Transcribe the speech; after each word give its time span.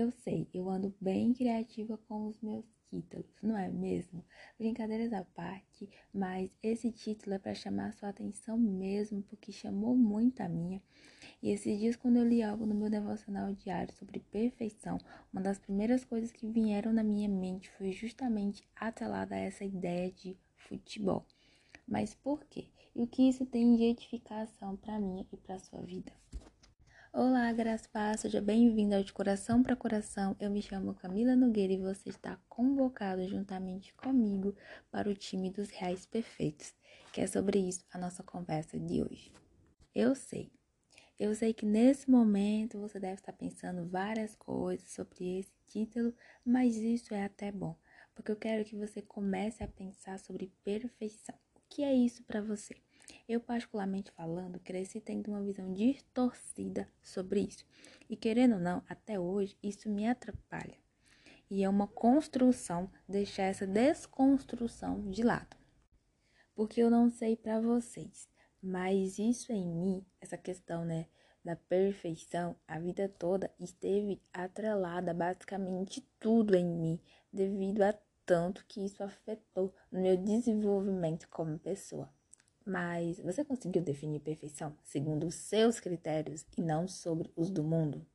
Eu 0.00 0.10
sei, 0.10 0.48
eu 0.54 0.70
ando 0.70 0.94
bem 0.98 1.34
criativa 1.34 1.98
com 2.08 2.26
os 2.26 2.40
meus 2.40 2.64
títulos, 2.88 3.26
não 3.42 3.54
é 3.54 3.68
mesmo? 3.68 4.24
Brincadeiras 4.58 5.12
à 5.12 5.22
parte, 5.22 5.90
mas 6.10 6.56
esse 6.62 6.90
título 6.90 7.34
é 7.34 7.38
para 7.38 7.52
chamar 7.54 7.92
sua 7.92 8.08
atenção 8.08 8.56
mesmo, 8.56 9.22
porque 9.24 9.52
chamou 9.52 9.94
muito 9.94 10.40
a 10.40 10.48
minha. 10.48 10.80
E 11.42 11.50
esses 11.50 11.78
dias, 11.78 11.96
quando 11.96 12.16
eu 12.16 12.26
li 12.26 12.42
algo 12.42 12.64
no 12.64 12.74
meu 12.74 12.88
devocional 12.88 13.52
diário 13.52 13.92
sobre 13.92 14.20
perfeição, 14.20 14.96
uma 15.30 15.42
das 15.42 15.58
primeiras 15.58 16.02
coisas 16.02 16.32
que 16.32 16.46
vieram 16.46 16.94
na 16.94 17.02
minha 17.02 17.28
mente 17.28 17.68
foi 17.72 17.92
justamente 17.92 18.66
atrelada 18.74 19.34
a 19.34 19.38
essa 19.38 19.66
ideia 19.66 20.10
de 20.10 20.34
futebol. 20.56 21.26
Mas 21.86 22.14
por 22.14 22.42
quê? 22.46 22.68
E 22.96 23.02
o 23.02 23.06
que 23.06 23.28
isso 23.28 23.44
tem 23.44 23.76
de 23.76 23.82
edificação 23.82 24.78
para 24.78 24.98
mim 24.98 25.26
e 25.30 25.36
para 25.36 25.58
sua 25.58 25.82
vida? 25.82 26.10
Olá, 27.12 27.52
Graça 27.52 27.88
Paz, 27.92 28.20
seja 28.20 28.40
bem-vindo 28.40 28.94
ao 28.94 29.02
De 29.02 29.12
Coração 29.12 29.64
para 29.64 29.74
Coração. 29.74 30.36
Eu 30.38 30.48
me 30.48 30.62
chamo 30.62 30.94
Camila 30.94 31.34
Nogueira 31.34 31.72
e 31.72 31.76
você 31.76 32.08
está 32.08 32.38
convocado 32.48 33.26
juntamente 33.26 33.92
comigo 33.94 34.54
para 34.92 35.08
o 35.08 35.14
time 35.14 35.50
dos 35.50 35.70
Reais 35.70 36.06
Perfeitos, 36.06 36.72
que 37.12 37.20
é 37.20 37.26
sobre 37.26 37.58
isso 37.58 37.84
a 37.92 37.98
nossa 37.98 38.22
conversa 38.22 38.78
de 38.78 39.02
hoje. 39.02 39.32
Eu 39.92 40.14
sei, 40.14 40.52
eu 41.18 41.34
sei 41.34 41.52
que 41.52 41.66
nesse 41.66 42.08
momento 42.08 42.78
você 42.78 43.00
deve 43.00 43.14
estar 43.14 43.32
pensando 43.32 43.88
várias 43.88 44.36
coisas 44.36 44.88
sobre 44.92 45.40
esse 45.40 45.52
título, 45.66 46.14
mas 46.46 46.76
isso 46.76 47.12
é 47.12 47.24
até 47.24 47.50
bom, 47.50 47.76
porque 48.14 48.30
eu 48.30 48.36
quero 48.36 48.64
que 48.64 48.76
você 48.76 49.02
comece 49.02 49.64
a 49.64 49.68
pensar 49.68 50.16
sobre 50.20 50.52
perfeição. 50.62 51.34
O 51.56 51.60
que 51.68 51.82
é 51.82 51.92
isso 51.92 52.22
para 52.22 52.40
você? 52.40 52.76
Eu, 53.28 53.40
particularmente 53.40 54.10
falando, 54.12 54.60
cresci 54.60 55.00
tendo 55.00 55.28
uma 55.28 55.42
visão 55.42 55.72
distorcida 55.72 56.88
sobre 57.02 57.40
isso. 57.40 57.64
E 58.08 58.16
querendo 58.16 58.54
ou 58.54 58.60
não, 58.60 58.82
até 58.88 59.18
hoje, 59.18 59.56
isso 59.62 59.88
me 59.88 60.06
atrapalha. 60.06 60.76
E 61.50 61.64
é 61.64 61.68
uma 61.68 61.86
construção 61.86 62.90
deixar 63.08 63.44
essa 63.44 63.66
desconstrução 63.66 65.10
de 65.10 65.22
lado. 65.22 65.56
Porque 66.54 66.80
eu 66.80 66.90
não 66.90 67.08
sei 67.10 67.36
para 67.36 67.60
vocês, 67.60 68.28
mas 68.62 69.18
isso 69.18 69.52
em 69.52 69.66
mim, 69.66 70.04
essa 70.20 70.36
questão, 70.36 70.84
né, 70.84 71.06
da 71.44 71.56
perfeição, 71.56 72.54
a 72.68 72.78
vida 72.78 73.08
toda 73.08 73.52
esteve 73.58 74.20
atrelada 74.32 75.14
basicamente 75.14 76.06
tudo 76.18 76.54
em 76.54 76.66
mim, 76.66 77.00
devido 77.32 77.82
a 77.82 77.94
tanto 78.26 78.64
que 78.66 78.84
isso 78.84 79.02
afetou 79.02 79.74
no 79.90 80.00
meu 80.00 80.16
desenvolvimento 80.16 81.28
como 81.28 81.58
pessoa. 81.58 82.12
Mas 82.64 83.18
você 83.20 83.44
conseguiu 83.44 83.82
definir 83.82 84.20
perfeição 84.20 84.76
segundo 84.82 85.26
os 85.26 85.34
seus 85.34 85.80
critérios 85.80 86.46
e 86.56 86.62
não 86.62 86.86
sobre 86.86 87.30
os 87.34 87.50
do 87.50 87.64
mundo? 87.64 88.06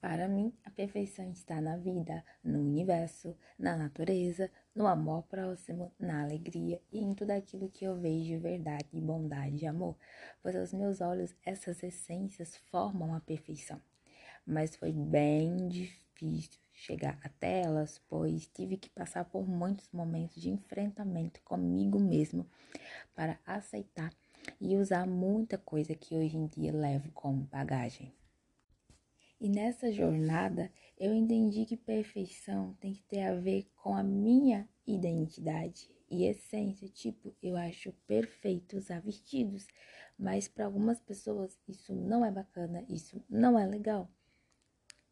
Para 0.00 0.28
mim, 0.28 0.56
a 0.64 0.70
perfeição 0.70 1.28
está 1.32 1.60
na 1.60 1.76
vida, 1.76 2.24
no 2.44 2.60
universo, 2.60 3.36
na 3.58 3.76
natureza, 3.76 4.48
no 4.72 4.86
amor 4.86 5.24
próximo, 5.24 5.92
na 5.98 6.22
alegria 6.22 6.80
e 6.92 7.00
em 7.00 7.14
tudo 7.14 7.32
aquilo 7.32 7.68
que 7.68 7.84
eu 7.84 7.96
vejo 7.96 8.26
de 8.26 8.38
verdade, 8.38 9.00
bondade 9.00 9.64
e 9.64 9.66
amor. 9.66 9.96
Pois 10.40 10.54
aos 10.54 10.72
meus 10.72 11.00
olhos, 11.00 11.34
essas 11.44 11.82
essências 11.82 12.56
formam 12.70 13.12
a 13.12 13.20
perfeição. 13.20 13.80
Mas 14.50 14.74
foi 14.74 14.92
bem 14.92 15.68
difícil 15.68 16.58
chegar 16.72 17.20
até 17.22 17.60
elas, 17.60 18.00
pois 18.08 18.46
tive 18.46 18.78
que 18.78 18.88
passar 18.88 19.26
por 19.26 19.46
muitos 19.46 19.90
momentos 19.92 20.40
de 20.40 20.48
enfrentamento 20.48 21.42
comigo 21.42 22.00
mesmo 22.00 22.46
para 23.14 23.38
aceitar 23.44 24.10
e 24.58 24.74
usar 24.74 25.06
muita 25.06 25.58
coisa 25.58 25.94
que 25.94 26.16
hoje 26.16 26.38
em 26.38 26.46
dia 26.46 26.72
levo 26.72 27.12
como 27.12 27.42
bagagem. 27.42 28.10
E 29.38 29.50
nessa 29.50 29.92
jornada 29.92 30.72
eu 30.98 31.12
entendi 31.12 31.66
que 31.66 31.76
perfeição 31.76 32.74
tem 32.80 32.94
que 32.94 33.02
ter 33.02 33.24
a 33.24 33.34
ver 33.34 33.70
com 33.76 33.94
a 33.94 34.02
minha 34.02 34.66
identidade 34.86 35.90
e 36.10 36.24
essência. 36.24 36.88
Tipo, 36.88 37.36
eu 37.42 37.54
acho 37.54 37.92
perfeito 38.06 38.78
usar 38.78 39.02
vestidos, 39.02 39.66
mas 40.18 40.48
para 40.48 40.64
algumas 40.64 41.02
pessoas 41.02 41.58
isso 41.68 41.94
não 41.94 42.24
é 42.24 42.30
bacana, 42.30 42.82
isso 42.88 43.22
não 43.28 43.58
é 43.58 43.66
legal. 43.66 44.10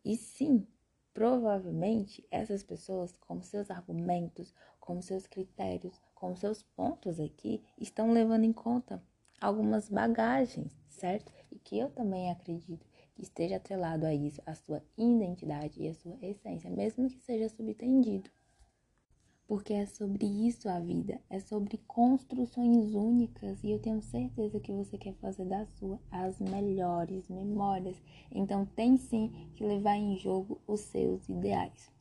E 0.07 0.17
sim, 0.17 0.65
provavelmente 1.13 2.25
essas 2.31 2.63
pessoas, 2.63 3.17
com 3.17 3.43
seus 3.43 3.73
argumentos, 3.73 4.55
com 4.79 5.03
seus 5.03 5.27
critérios, 5.27 6.01
com 6.15 6.37
seus 6.37 6.63
pontos 6.63 7.19
aqui, 7.19 7.61
estão 7.77 8.13
levando 8.13 8.45
em 8.45 8.53
conta 8.53 9.03
algumas 9.41 9.89
bagagens, 9.89 10.81
certo? 10.89 11.33
E 11.51 11.59
que 11.59 11.77
eu 11.77 11.91
também 11.91 12.31
acredito 12.31 12.87
que 13.17 13.23
esteja 13.23 13.57
atrelado 13.57 14.07
a 14.07 14.15
isso, 14.15 14.41
a 14.47 14.55
sua 14.55 14.81
identidade 14.97 15.83
e 15.83 15.89
a 15.89 15.95
sua 15.95 16.17
essência, 16.23 16.71
mesmo 16.71 17.09
que 17.09 17.19
seja 17.19 17.49
subtendido. 17.49 18.31
Porque 19.47 19.73
é 19.73 19.87
sobre 19.87 20.27
isso 20.27 20.69
a 20.69 20.81
vida, 20.81 21.21
é 21.31 21.39
sobre 21.39 21.79
construções 21.87 22.93
únicas 22.95 23.63
e 23.63 23.71
eu 23.71 23.79
tenho 23.79 24.03
certeza 24.03 24.59
que 24.59 24.73
você 24.73 24.99
quer 24.99 25.15
fazer 25.15 25.45
da 25.45 25.65
sua 25.67 26.01
as 26.11 26.41
melhores 26.41 27.29
memórias. 27.29 27.97
Então 28.33 28.67
tem 28.67 28.97
sim 28.97 29.51
que 29.55 29.65
levar 29.65 29.97
em 29.97 30.17
jogo 30.17 30.61
os 30.67 30.81
seus 30.81 31.29
ideais. 31.29 31.93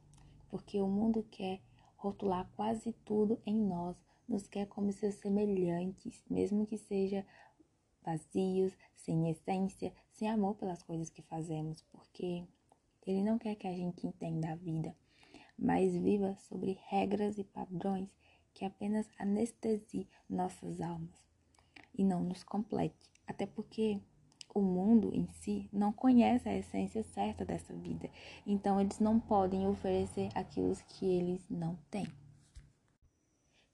Porque 0.50 0.82
o 0.82 0.88
mundo 0.88 1.24
quer 1.30 1.62
rotular 1.96 2.50
quase 2.56 2.94
tudo 3.06 3.40
em 3.46 3.56
nós, 3.56 3.96
nos 4.28 4.48
quer 4.48 4.66
como 4.68 4.92
seus 4.92 5.16
semelhantes, 5.16 6.24
mesmo 6.30 6.66
que 6.66 6.78
seja 6.78 7.26
vazios, 8.04 8.76
sem 8.96 9.30
essência, 9.30 9.94
sem 10.12 10.30
amor 10.30 10.56
pelas 10.56 10.82
coisas 10.82 11.10
que 11.10 11.22
fazemos, 11.22 11.82
porque 11.92 12.44
ele 13.06 13.24
não 13.24 13.38
quer 13.38 13.56
que 13.56 13.68
a 13.68 13.74
gente 13.74 14.06
entenda 14.06 14.52
a 14.52 14.56
vida, 14.56 14.96
mas 15.58 15.96
viva 15.96 16.36
sobre 16.36 16.80
regras 16.88 17.38
e 17.38 17.44
padrões 17.44 18.10
que 18.54 18.66
apenas 18.66 19.10
anestesie 19.20 20.08
nossas 20.30 20.82
almas 20.82 21.26
e 21.98 22.04
não 22.04 22.24
nos 22.24 22.44
complete. 22.44 23.10
Até 23.28 23.46
porque 23.46 24.00
o 24.54 24.62
mundo 24.62 25.12
em 25.14 25.28
si 25.28 25.70
não 25.72 25.92
conhece 25.92 26.48
a 26.48 26.58
essência 26.58 27.04
certa 27.04 27.44
dessa 27.44 27.74
vida. 27.74 28.10
Então, 28.48 28.80
eles 28.80 29.00
não 29.00 29.20
podem 29.20 29.68
oferecer 29.68 30.30
aquilo 30.34 30.74
que 30.88 31.06
eles 31.06 31.46
não 31.50 31.78
têm. 31.92 32.08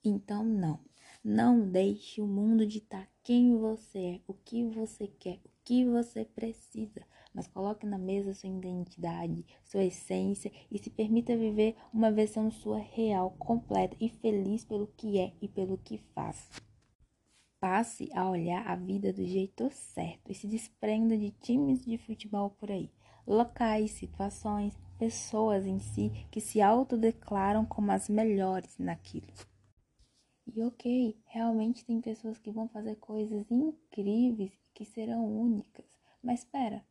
Então, 0.03 0.43
não. 0.43 0.79
Não 1.23 1.69
deixe 1.69 2.19
o 2.19 2.25
mundo 2.25 2.65
ditar 2.65 3.07
quem 3.21 3.55
você 3.55 3.99
é, 3.99 4.21
o 4.27 4.33
que 4.33 4.65
você 4.65 5.07
quer, 5.07 5.39
o 5.45 5.49
que 5.63 5.85
você 5.85 6.25
precisa. 6.25 7.05
Mas 7.33 7.47
coloque 7.47 7.85
na 7.85 7.97
mesa 7.97 8.33
sua 8.33 8.49
identidade, 8.49 9.45
sua 9.63 9.83
essência 9.83 10.51
e 10.69 10.77
se 10.77 10.89
permita 10.89 11.37
viver 11.37 11.75
uma 11.93 12.11
versão 12.11 12.51
sua 12.51 12.79
real, 12.79 13.31
completa 13.39 13.95
e 13.99 14.09
feliz 14.09 14.65
pelo 14.65 14.87
que 14.87 15.17
é 15.17 15.33
e 15.41 15.47
pelo 15.47 15.77
que 15.77 15.97
faz. 16.13 16.49
Passe 17.59 18.09
a 18.13 18.29
olhar 18.29 18.67
a 18.67 18.75
vida 18.75 19.13
do 19.13 19.25
jeito 19.25 19.69
certo 19.71 20.31
e 20.31 20.35
se 20.35 20.47
desprenda 20.47 21.17
de 21.17 21.31
times 21.31 21.85
de 21.85 21.97
futebol 21.97 22.49
por 22.49 22.71
aí, 22.71 22.91
locais, 23.25 23.91
situações, 23.91 24.77
pessoas 24.97 25.65
em 25.65 25.79
si 25.79 26.11
que 26.29 26.41
se 26.41 26.61
autodeclaram 26.61 27.65
como 27.65 27.91
as 27.91 28.09
melhores 28.09 28.77
naquilo. 28.77 29.31
E 30.53 30.61
ok, 30.63 31.17
realmente 31.25 31.85
tem 31.85 32.01
pessoas 32.01 32.37
que 32.37 32.51
vão 32.51 32.67
fazer 32.67 32.97
coisas 32.97 33.49
incríveis 33.49 34.51
e 34.51 34.73
que 34.73 34.83
serão 34.83 35.25
únicas. 35.25 35.85
Mas 36.21 36.39
espera, 36.39 36.83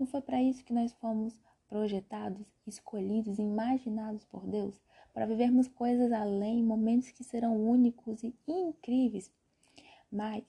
não 0.00 0.06
foi 0.06 0.20
para 0.20 0.42
isso 0.42 0.64
que 0.64 0.72
nós 0.72 0.92
fomos 0.94 1.38
projetados, 1.68 2.46
escolhidos, 2.66 3.38
imaginados 3.38 4.24
por 4.24 4.46
Deus? 4.46 4.80
Para 5.12 5.26
vivermos 5.26 5.68
coisas 5.68 6.10
além, 6.12 6.62
momentos 6.62 7.10
que 7.10 7.22
serão 7.22 7.56
únicos 7.56 8.22
e 8.22 8.34
incríveis 8.48 9.30
mas 10.10 10.42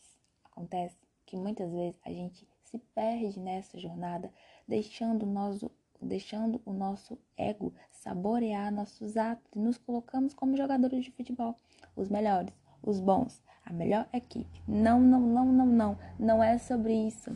acontece 0.44 0.98
que 1.26 1.38
muitas 1.38 1.72
vezes 1.72 2.00
a 2.04 2.10
gente 2.10 2.48
se 2.64 2.80
perde 2.96 3.40
nessa 3.40 3.78
jornada, 3.78 4.34
deixando 4.68 5.24
o 5.24 5.30
nosso, 5.30 5.70
deixando 6.02 6.62
o 6.66 6.74
nosso 6.74 7.18
ego 7.38 7.74
saborear 7.92 8.74
nossos 8.74 9.18
atos 9.18 9.46
e 9.56 9.60
nos 9.60 9.78
colocamos 9.78 10.34
como 10.34 10.58
jogadores 10.58 11.04
de 11.04 11.12
futebol, 11.12 11.56
os 11.96 12.10
melhores, 12.10 12.54
os 12.82 13.00
bons, 13.00 13.44
a 13.64 13.72
melhor 13.72 14.08
equipe. 14.12 14.62
Não, 14.68 15.00
não, 15.00 15.20
não, 15.20 15.46
não, 15.46 15.66
não, 15.66 16.00
não 16.18 16.44
é 16.44 16.58
sobre 16.58 16.94
isso. 16.94 17.36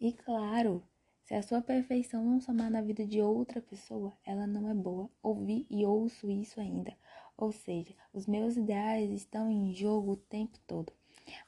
E 0.00 0.12
claro, 0.12 0.82
se 1.30 1.36
a 1.36 1.42
sua 1.44 1.62
perfeição 1.62 2.24
não 2.24 2.40
somar 2.40 2.68
na 2.68 2.82
vida 2.82 3.06
de 3.06 3.22
outra 3.22 3.62
pessoa, 3.62 4.12
ela 4.24 4.48
não 4.48 4.68
é 4.68 4.74
boa. 4.74 5.08
Ouvi 5.22 5.64
e 5.70 5.86
ouço 5.86 6.28
isso 6.28 6.58
ainda. 6.58 6.92
Ou 7.36 7.52
seja, 7.52 7.94
os 8.12 8.26
meus 8.26 8.56
ideais 8.56 9.08
estão 9.12 9.48
em 9.48 9.72
jogo 9.72 10.10
o 10.10 10.16
tempo 10.16 10.58
todo. 10.66 10.92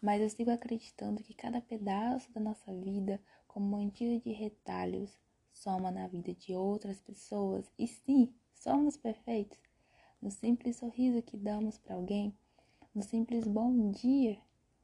Mas 0.00 0.22
eu 0.22 0.30
sigo 0.30 0.52
acreditando 0.52 1.20
que 1.24 1.34
cada 1.34 1.60
pedaço 1.60 2.30
da 2.30 2.40
nossa 2.40 2.72
vida, 2.72 3.20
como 3.48 3.66
mantida 3.66 4.20
de 4.20 4.30
retalhos, 4.30 5.18
soma 5.52 5.90
na 5.90 6.06
vida 6.06 6.32
de 6.32 6.54
outras 6.54 7.00
pessoas. 7.00 7.68
E 7.76 7.88
sim, 7.88 8.32
somos 8.54 8.96
perfeitos. 8.96 9.58
No 10.20 10.30
simples 10.30 10.76
sorriso 10.76 11.22
que 11.22 11.36
damos 11.36 11.76
para 11.76 11.96
alguém, 11.96 12.32
no 12.94 13.02
simples 13.02 13.48
bom 13.48 13.90
dia 13.90 14.38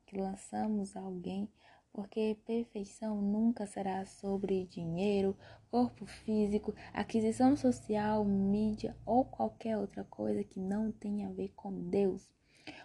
que 0.04 0.18
lançamos 0.18 0.96
a 0.96 1.00
alguém, 1.02 1.48
porque 1.92 2.38
perfeição 2.44 3.20
nunca 3.20 3.66
será 3.66 4.04
sobre 4.04 4.66
dinheiro, 4.66 5.36
corpo 5.70 6.06
físico, 6.06 6.74
aquisição 6.92 7.56
social, 7.56 8.24
mídia 8.24 8.96
ou 9.04 9.24
qualquer 9.24 9.76
outra 9.76 10.04
coisa 10.04 10.44
que 10.44 10.60
não 10.60 10.92
tenha 10.92 11.28
a 11.28 11.32
ver 11.32 11.52
com 11.56 11.72
Deus, 11.88 12.30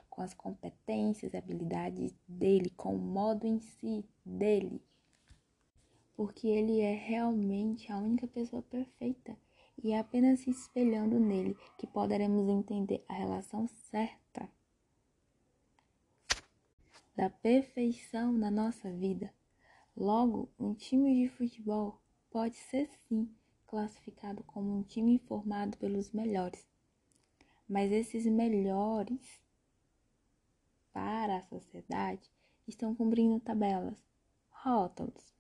com 0.09 0.21
as 0.21 0.33
competências 0.33 1.33
e 1.33 1.37
habilidades 1.37 2.13
dele, 2.27 2.69
com 2.71 2.95
o 2.95 2.99
modo 2.99 3.45
em 3.45 3.59
si 3.59 4.05
dele. 4.25 4.81
Porque 6.15 6.47
ele 6.47 6.79
é 6.79 6.93
realmente 6.93 7.91
a 7.91 7.97
única 7.97 8.27
pessoa 8.27 8.61
perfeita 8.61 9.37
e 9.83 9.91
é 9.91 9.99
apenas 9.99 10.41
se 10.41 10.51
espelhando 10.51 11.19
nele 11.19 11.57
que 11.77 11.87
poderemos 11.87 12.47
entender 12.47 13.03
a 13.07 13.13
relação 13.13 13.67
certa 13.67 14.22
da 17.15 17.29
perfeição 17.29 18.33
na 18.33 18.49
nossa 18.49 18.91
vida. 18.91 19.33
Logo, 19.95 20.49
um 20.59 20.73
time 20.73 21.23
de 21.23 21.29
futebol 21.29 22.01
pode 22.31 22.55
ser 22.55 22.89
sim 23.07 23.29
classificado 23.67 24.43
como 24.43 24.75
um 24.75 24.83
time 24.83 25.19
formado 25.19 25.77
pelos 25.77 26.11
melhores. 26.11 26.67
Mas 27.67 27.91
esses 27.91 28.25
melhores 28.25 29.41
para 30.91 31.37
a 31.37 31.43
sociedade 31.43 32.29
estão 32.67 32.95
cumprindo 32.95 33.39
tabelas, 33.39 33.97
rótulos. 34.49 35.33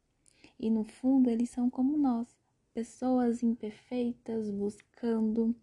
E 0.59 0.69
no 0.69 0.83
fundo 0.83 1.29
eles 1.29 1.49
são 1.49 1.69
como 1.69 1.97
nós, 1.97 2.27
pessoas 2.73 3.43
imperfeitas 3.43 4.49
buscando 4.49 5.55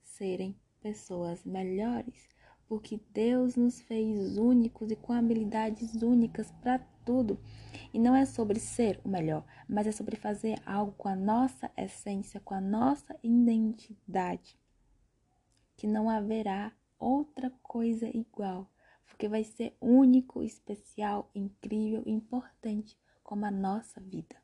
serem 0.00 0.56
pessoas 0.80 1.44
melhores 1.44 2.28
porque 2.70 3.00
Deus 3.12 3.56
nos 3.56 3.80
fez 3.80 4.38
únicos 4.38 4.92
e 4.92 4.94
com 4.94 5.12
habilidades 5.12 5.92
únicas 6.00 6.52
para 6.62 6.78
tudo. 7.04 7.36
E 7.92 7.98
não 7.98 8.14
é 8.14 8.24
sobre 8.24 8.60
ser 8.60 9.00
o 9.04 9.08
melhor, 9.08 9.44
mas 9.68 9.88
é 9.88 9.90
sobre 9.90 10.14
fazer 10.14 10.56
algo 10.64 10.92
com 10.92 11.08
a 11.08 11.16
nossa 11.16 11.68
essência, 11.76 12.38
com 12.38 12.54
a 12.54 12.60
nossa 12.60 13.18
identidade. 13.24 14.56
Que 15.76 15.88
não 15.88 16.08
haverá 16.08 16.72
outra 16.96 17.50
coisa 17.60 18.08
igual, 18.16 18.70
porque 19.04 19.28
vai 19.28 19.42
ser 19.42 19.76
único, 19.80 20.40
especial, 20.40 21.28
incrível, 21.34 22.04
importante, 22.06 22.96
como 23.24 23.46
a 23.46 23.50
nossa 23.50 24.00
vida. 24.00 24.36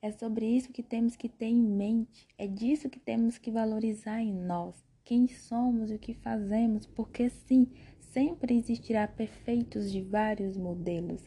É 0.00 0.12
sobre 0.12 0.46
isso 0.46 0.72
que 0.72 0.84
temos 0.84 1.16
que 1.16 1.28
ter 1.28 1.46
em 1.46 1.64
mente, 1.64 2.28
é 2.38 2.46
disso 2.46 2.88
que 2.88 3.00
temos 3.00 3.38
que 3.38 3.50
valorizar 3.50 4.20
em 4.20 4.32
nós 4.32 4.86
quem 5.06 5.28
somos 5.28 5.88
e 5.92 5.94
o 5.94 5.98
que 6.00 6.12
fazemos, 6.12 6.84
porque 6.84 7.30
sim, 7.30 7.68
sempre 8.00 8.58
existirá 8.58 9.06
perfeitos 9.06 9.92
de 9.92 10.02
vários 10.02 10.56
modelos. 10.56 11.22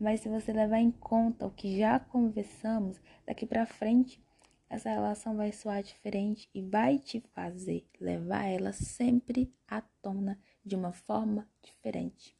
Mas 0.00 0.20
se 0.20 0.30
você 0.30 0.50
levar 0.50 0.80
em 0.80 0.90
conta 0.90 1.46
o 1.46 1.50
que 1.50 1.78
já 1.78 2.00
conversamos, 2.00 2.98
daqui 3.26 3.44
para 3.44 3.66
frente 3.66 4.18
essa 4.70 4.88
relação 4.88 5.36
vai 5.36 5.52
soar 5.52 5.82
diferente 5.82 6.48
e 6.54 6.62
vai 6.62 6.98
te 6.98 7.20
fazer 7.34 7.86
levar 8.00 8.46
ela 8.46 8.72
sempre 8.72 9.52
à 9.66 9.82
tona 9.82 10.40
de 10.64 10.74
uma 10.74 10.92
forma 10.92 11.46
diferente. 11.62 12.34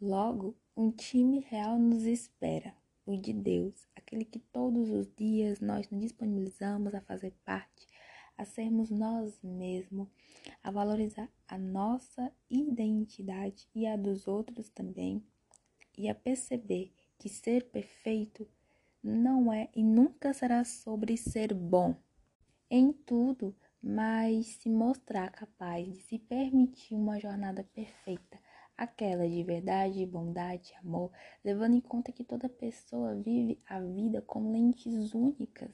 Logo, 0.00 0.56
um 0.74 0.90
time 0.90 1.40
real 1.40 1.78
nos 1.78 2.04
espera, 2.04 2.74
o 3.04 3.16
de 3.18 3.34
Deus, 3.34 3.86
aquele 3.94 4.24
que 4.24 4.38
todos 4.38 4.88
os 4.88 5.14
dias 5.14 5.60
nós 5.60 5.90
nos 5.90 6.00
disponibilizamos 6.00 6.94
a 6.94 7.02
fazer 7.02 7.34
parte 7.44 7.86
a 8.40 8.44
sermos 8.46 8.88
nós 8.90 9.38
mesmos, 9.42 10.08
a 10.62 10.70
valorizar 10.70 11.28
a 11.46 11.58
nossa 11.58 12.32
identidade 12.48 13.68
e 13.74 13.86
a 13.86 13.96
dos 13.96 14.26
outros 14.26 14.70
também, 14.70 15.22
e 15.98 16.08
a 16.08 16.14
perceber 16.14 16.90
que 17.18 17.28
ser 17.28 17.68
perfeito 17.68 18.48
não 19.02 19.52
é 19.52 19.68
e 19.76 19.84
nunca 19.84 20.32
será 20.32 20.64
sobre 20.64 21.18
ser 21.18 21.52
bom 21.52 21.94
em 22.70 22.94
tudo, 22.94 23.54
mas 23.82 24.46
se 24.46 24.70
mostrar 24.70 25.30
capaz 25.32 25.86
de 25.86 26.00
se 26.00 26.18
permitir 26.18 26.94
uma 26.94 27.20
jornada 27.20 27.62
perfeita, 27.74 28.38
aquela 28.74 29.28
de 29.28 29.42
verdade, 29.42 30.06
bondade, 30.06 30.72
amor, 30.76 31.12
levando 31.44 31.74
em 31.74 31.80
conta 31.80 32.10
que 32.10 32.24
toda 32.24 32.48
pessoa 32.48 33.14
vive 33.16 33.60
a 33.68 33.80
vida 33.80 34.22
com 34.22 34.50
lentes 34.50 35.12
únicas 35.12 35.70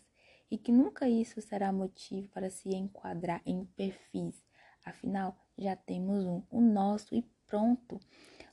e 0.50 0.56
que 0.56 0.72
nunca 0.72 1.08
isso 1.08 1.40
será 1.40 1.72
motivo 1.72 2.28
para 2.28 2.50
se 2.50 2.75
enquadrar 2.75 3.43
em 3.44 3.64
perfis. 3.64 4.44
Afinal, 4.84 5.37
já 5.58 5.75
temos 5.75 6.25
um, 6.25 6.43
o 6.50 6.60
nosso 6.60 7.14
e 7.14 7.22
pronto. 7.46 7.98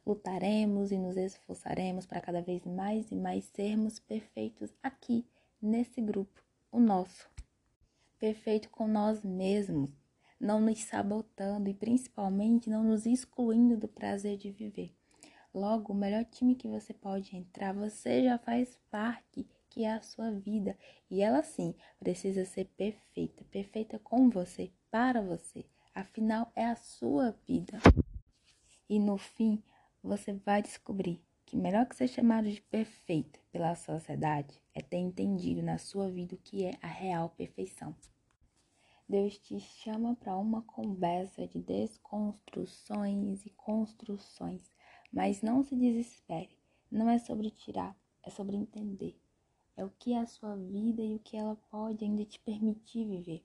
Lutaremos 0.05 0.91
e 0.91 0.97
nos 0.97 1.15
esforçaremos 1.15 2.05
para 2.05 2.21
cada 2.21 2.41
vez 2.41 2.65
mais 2.65 3.11
e 3.11 3.15
mais 3.15 3.45
sermos 3.45 3.99
perfeitos 3.99 4.73
aqui, 4.81 5.25
nesse 5.61 6.01
grupo, 6.01 6.43
o 6.71 6.79
nosso. 6.79 7.29
Perfeito 8.19 8.69
com 8.69 8.87
nós 8.87 9.23
mesmos, 9.23 9.89
não 10.39 10.59
nos 10.59 10.83
sabotando 10.83 11.69
e 11.69 11.73
principalmente 11.73 12.69
não 12.69 12.83
nos 12.83 13.05
excluindo 13.05 13.77
do 13.77 13.87
prazer 13.87 14.37
de 14.37 14.51
viver. 14.51 14.93
Logo, 15.53 15.93
o 15.93 15.95
melhor 15.95 16.25
time 16.25 16.55
que 16.55 16.67
você 16.67 16.93
pode 16.93 17.35
entrar, 17.35 17.73
você 17.73 18.23
já 18.23 18.37
faz 18.39 18.75
parte 18.89 19.47
que 19.73 19.83
é 19.83 19.91
a 19.91 20.01
sua 20.01 20.31
vida. 20.31 20.77
E 21.09 21.21
ela 21.21 21.41
sim 21.41 21.73
precisa 21.99 22.45
ser 22.45 22.65
perfeita, 22.77 23.43
perfeita 23.45 23.97
com 23.97 24.29
você, 24.29 24.71
para 24.91 25.19
você. 25.19 25.65
Afinal, 25.95 26.51
é 26.55 26.65
a 26.65 26.75
sua 26.75 27.31
vida. 27.47 27.79
E 28.87 28.99
no 28.99 29.17
fim, 29.17 29.63
você 30.03 30.31
vai 30.31 30.61
descobrir 30.61 31.19
que 31.43 31.57
melhor 31.57 31.87
que 31.87 31.95
ser 31.95 32.07
chamado 32.07 32.49
de 32.49 32.61
perfeita 32.61 33.39
pela 33.51 33.73
sociedade 33.73 34.61
é 34.75 34.81
ter 34.81 34.97
entendido 34.97 35.63
na 35.63 35.79
sua 35.79 36.07
vida 36.09 36.35
o 36.35 36.39
que 36.39 36.65
é 36.65 36.77
a 36.79 36.87
real 36.87 37.29
perfeição. 37.29 37.95
Deus 39.09 39.39
te 39.39 39.59
chama 39.59 40.15
para 40.15 40.37
uma 40.37 40.61
conversa 40.61 41.47
de 41.47 41.59
desconstruções 41.59 43.43
e 43.43 43.49
construções, 43.49 44.69
mas 45.11 45.41
não 45.41 45.63
se 45.63 45.75
desespere. 45.75 46.57
Não 46.91 47.09
é 47.09 47.17
sobre 47.17 47.49
tirar, 47.49 47.97
é 48.23 48.29
sobre 48.29 48.55
entender 48.55 49.22
é 49.75 49.83
o 49.83 49.91
que 49.99 50.13
é 50.13 50.19
a 50.19 50.25
sua 50.25 50.55
vida 50.55 51.01
e 51.01 51.15
o 51.15 51.19
que 51.19 51.35
ela 51.35 51.57
pode 51.69 52.05
ainda 52.05 52.23
te 52.25 52.39
permitir 52.39 53.05
viver. 53.05 53.43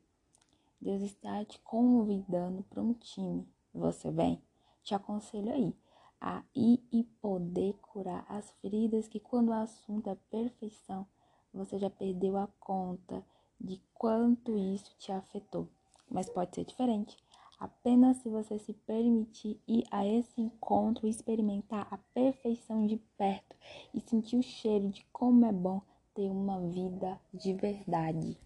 Deus 0.80 1.02
está 1.02 1.44
te 1.44 1.58
convidando 1.60 2.62
para 2.64 2.82
um 2.82 2.92
time. 2.94 3.46
Você 3.74 4.10
vem? 4.10 4.40
Te 4.82 4.94
aconselho 4.94 5.52
aí 5.52 5.74
a 6.20 6.42
ir 6.54 6.82
e 6.92 7.04
poder 7.04 7.74
curar 7.80 8.24
as 8.28 8.50
feridas 8.60 9.08
que 9.08 9.20
quando 9.20 9.48
o 9.48 9.52
assunto 9.52 10.10
é 10.10 10.16
perfeição, 10.30 11.06
você 11.52 11.78
já 11.78 11.88
perdeu 11.88 12.36
a 12.36 12.48
conta 12.60 13.24
de 13.60 13.80
quanto 13.94 14.56
isso 14.56 14.94
te 14.98 15.12
afetou. 15.12 15.68
Mas 16.10 16.28
pode 16.28 16.54
ser 16.54 16.64
diferente. 16.64 17.16
Apenas 17.58 18.18
se 18.18 18.28
você 18.28 18.58
se 18.58 18.72
permitir 18.72 19.60
ir 19.66 19.84
a 19.90 20.06
esse 20.06 20.40
encontro 20.40 21.06
e 21.06 21.10
experimentar 21.10 21.88
a 21.90 21.98
perfeição 22.14 22.86
de 22.86 22.96
perto 23.16 23.56
e 23.92 24.00
sentir 24.00 24.36
o 24.36 24.42
cheiro 24.42 24.88
de 24.88 25.04
como 25.12 25.44
é 25.44 25.52
bom 25.52 25.82
ter 26.18 26.28
uma 26.28 26.58
vida 26.58 27.20
de 27.32 27.52
verdade. 27.52 28.36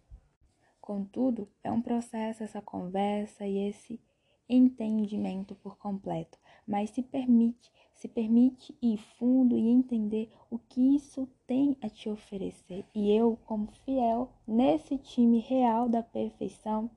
Contudo, 0.79 1.49
é 1.65 1.73
um 1.73 1.81
processo 1.81 2.43
essa 2.45 2.61
conversa 2.61 3.47
e 3.47 3.67
esse 3.67 3.99
entendimento 4.47 5.55
por 5.55 5.79
completo, 5.79 6.39
mas 6.67 6.91
se 6.91 7.03
permite, 7.03 7.73
se 7.95 8.09
permite 8.09 8.77
ir 8.83 8.99
fundo 8.99 9.57
e 9.57 9.71
entender 9.71 10.31
o 10.51 10.59
que 10.59 10.97
isso 10.97 11.27
tem 11.47 11.75
a 11.81 11.89
te 11.89 12.11
oferecer. 12.11 12.85
E 12.95 13.11
eu, 13.11 13.39
como 13.47 13.73
fiel 13.87 14.29
nesse 14.47 14.99
time 14.99 15.39
real 15.39 15.89
da 15.89 16.03
perfeição, 16.03 16.91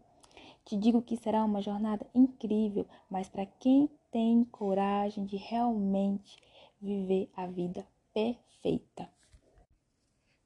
te 0.65 0.75
digo 0.75 1.01
que 1.01 1.15
será 1.15 1.45
uma 1.45 1.61
jornada 1.61 2.05
incrível, 2.13 2.85
mas 3.09 3.29
para 3.29 3.45
quem 3.45 3.89
tem 4.11 4.43
coragem 4.43 5.23
de 5.23 5.37
realmente 5.37 6.37
viver 6.81 7.29
a 7.33 7.47
vida 7.47 7.87
perfeita. 8.13 9.14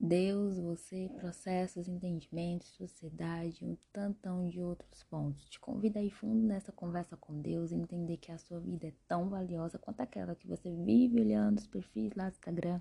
Deus, 0.02 0.58
você, 0.58 1.12
processos, 1.18 1.90
entendimentos, 1.90 2.70
sociedade, 2.70 3.66
um 3.66 3.76
tantão 3.92 4.48
de 4.48 4.62
outros 4.62 5.04
pontos. 5.04 5.44
Te 5.50 5.60
convido 5.60 6.00
a 6.00 6.02
ir 6.02 6.10
fundo 6.10 6.42
nessa 6.42 6.72
conversa 6.72 7.18
com 7.18 7.42
Deus 7.42 7.72
e 7.72 7.76
entender 7.76 8.16
que 8.16 8.32
a 8.32 8.38
sua 8.38 8.62
vida 8.62 8.88
é 8.88 8.94
tão 9.10 9.28
valiosa 9.28 9.78
quanto 9.78 10.00
aquela 10.00 10.36
que 10.36 10.48
você 10.48 10.74
vive 10.74 11.20
olhando 11.20 11.58
os 11.58 11.68
perfis 11.68 12.14
lá 12.16 12.30
do 12.30 12.36
Instagram 12.36 12.80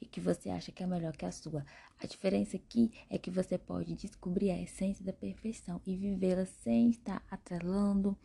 e 0.00 0.06
que 0.06 0.20
você 0.20 0.48
acha 0.48 0.70
que 0.70 0.84
é 0.84 0.86
melhor 0.86 1.16
que 1.16 1.26
a 1.26 1.32
sua. 1.32 1.66
A 1.98 2.06
diferença 2.06 2.56
aqui 2.56 2.92
é 3.10 3.18
que 3.18 3.32
você 3.32 3.58
pode 3.58 3.96
descobrir 3.96 4.52
a 4.52 4.62
essência 4.62 5.04
da 5.04 5.12
perfeição 5.12 5.80
e 5.84 5.96
vivê-la 5.96 6.46
sem 6.46 6.88
estar 6.88 7.20
atrelando 7.28 8.16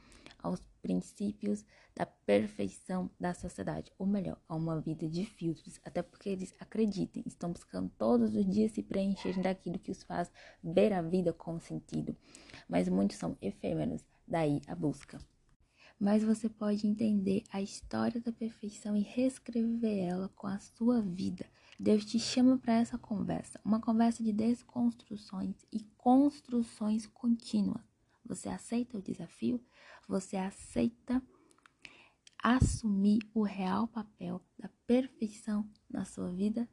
aos 0.42 0.60
princípios 0.82 1.66
da 1.96 2.06
perfeição 2.06 3.10
da 3.20 3.34
sociedade, 3.34 3.92
ou 3.98 4.08
melhor, 4.08 4.40
a 4.48 4.56
uma 4.56 4.80
vida 4.80 5.08
de 5.08 5.26
filtros, 5.26 5.80
até 5.84 6.02
porque 6.02 6.30
eles 6.30 6.54
acreditem, 6.60 7.24
estão 7.26 7.52
buscando 7.52 7.90
todos 7.98 8.34
os 8.36 8.46
dias 8.50 8.72
se 8.72 8.82
preencherem 8.82 9.42
daquilo 9.42 9.78
que 9.80 9.92
os 9.92 10.04
faz 10.04 10.32
ver 10.64 10.94
a 10.94 11.02
vida 11.02 11.34
com 11.34 11.60
sentido, 11.60 12.16
mas 12.68 12.88
muitos 12.88 13.18
são 13.18 13.38
efêmeros, 13.42 14.04
daí 14.28 14.62
a 14.68 14.76
busca. 14.76 15.20
mas 16.00 16.24
você 16.24 16.48
pode 16.48 16.88
entender 16.88 17.44
a 17.52 17.62
história 17.62 18.22
da 18.22 18.32
perfeição 18.32 18.96
e 18.96 19.02
reescrever 19.02 20.08
ela 20.08 20.30
com 20.30 20.48
a 20.48 20.58
sua 20.58 21.02
vida. 21.02 21.46
Deus 21.78 22.06
te 22.06 22.20
chama 22.20 22.58
para 22.58 22.74
essa 22.74 22.98
conversa, 22.98 23.60
uma 23.64 23.80
conversa 23.82 24.24
de 24.24 24.32
desconstruções 24.32 25.56
e 25.72 25.82
construções 25.98 27.06
contínuas. 27.08 27.89
Você 28.30 28.48
aceita 28.48 28.96
o 28.96 29.02
desafio? 29.02 29.60
Você 30.08 30.38
aceita 30.38 31.22
assumir 32.42 33.20
o 33.34 33.42
real 33.42 33.88
papel 33.88 34.40
da 34.58 34.70
perfeição 34.86 35.68
na 35.90 36.06
sua 36.06 36.32
vida? 36.32 36.70